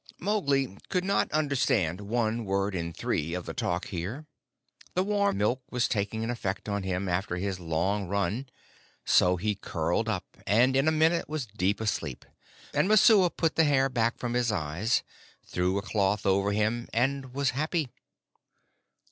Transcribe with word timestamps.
Mowgli 0.17 0.79
could 0.89 1.03
not 1.03 1.31
understand 1.31 2.01
one 2.01 2.43
word 2.43 2.73
in 2.73 2.91
three 2.91 3.35
of 3.35 3.45
the 3.45 3.53
talk 3.53 3.89
here; 3.89 4.25
the 4.95 5.03
warm 5.03 5.37
milk 5.37 5.61
was 5.69 5.87
taking 5.87 6.27
effect 6.27 6.67
on 6.67 6.81
him 6.81 7.07
after 7.07 7.35
his 7.35 7.59
long 7.59 8.07
run, 8.07 8.49
so 9.05 9.35
he 9.37 9.53
curled 9.53 10.09
up 10.09 10.25
and 10.47 10.75
in 10.75 10.87
a 10.87 10.91
minute 10.91 11.29
was 11.29 11.45
deep 11.45 11.79
asleep, 11.79 12.25
and 12.73 12.87
Messua 12.87 13.29
put 13.29 13.55
the 13.55 13.63
hair 13.63 13.89
back 13.89 14.17
from 14.17 14.33
his 14.33 14.51
eyes, 14.51 15.03
threw 15.45 15.77
a 15.77 15.83
cloth 15.83 16.25
over 16.25 16.51
him, 16.51 16.87
and 16.91 17.35
was 17.35 17.51
happy. 17.51 17.87